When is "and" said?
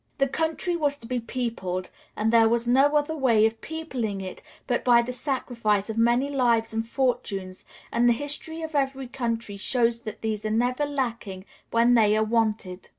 2.15-2.33, 6.73-6.87, 7.91-8.09